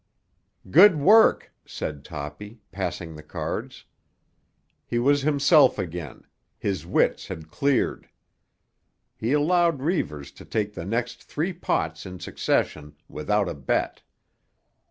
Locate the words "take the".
10.43-10.85